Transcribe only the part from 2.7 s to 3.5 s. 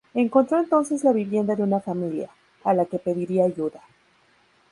la que pediría